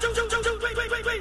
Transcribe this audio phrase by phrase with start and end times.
[0.00, 1.18] 冲冲冲冲追追追追